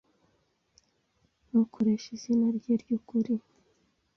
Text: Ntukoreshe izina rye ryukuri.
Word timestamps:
Ntukoreshe 1.47 2.07
izina 2.17 2.45
rye 2.57 2.73
ryukuri. 2.81 3.33